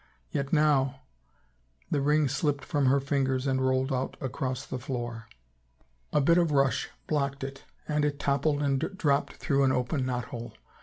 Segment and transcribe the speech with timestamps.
[0.31, 1.01] Yet now....
[1.91, 5.27] The ring slipped from her fingers and rolled out across the floor.
[6.11, 10.25] A bit of rush blocked it and it toppled and dropped through an open knot
[10.33, 10.53] hole.